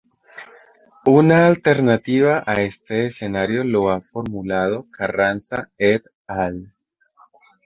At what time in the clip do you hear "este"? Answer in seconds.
2.55-3.05